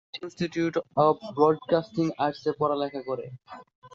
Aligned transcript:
Say 0.03 0.07
Bangladesh 0.07 0.23
institute 0.23 0.75
of 0.99 1.15
broadcasting 1.35 2.05
arts 2.17 2.43
এ 2.45 2.51
পড়ালেখা 2.59 3.01
করে। 3.09 3.25